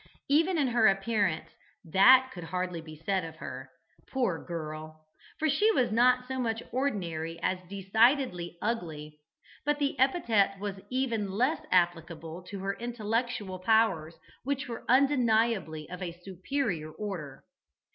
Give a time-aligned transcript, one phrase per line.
[0.29, 1.51] Even in her appearance
[1.85, 3.69] that could hardly be said of her,
[4.09, 5.05] poor girl!
[5.37, 9.19] for she was not so much ordinary as decidedly ugly,
[9.63, 16.01] but the epithet was even less applicable to her intellectual powers, which were undeniably of
[16.01, 17.43] a superior order.